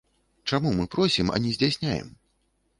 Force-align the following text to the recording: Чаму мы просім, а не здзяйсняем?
Чаму 0.49 0.71
мы 0.79 0.87
просім, 0.95 1.31
а 1.35 1.43
не 1.45 1.53
здзяйсняем? 1.59 2.13